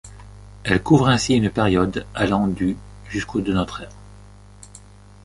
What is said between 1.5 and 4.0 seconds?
période allant du jusqu'au de notre ère.